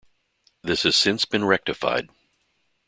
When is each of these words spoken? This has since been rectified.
This 0.63 0.81
has 0.81 0.95
since 0.95 1.25
been 1.25 1.45
rectified. 1.45 2.09